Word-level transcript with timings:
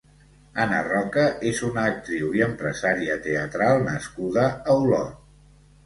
Anna 0.63 0.79
Roca 0.87 1.25
és 1.51 1.61
una 1.67 1.83
actriu 1.91 2.33
i 2.39 2.43
empresària 2.47 3.21
teatral 3.29 3.87
nascuda 3.93 4.51
a 4.59 4.81
Olot. 4.85 5.19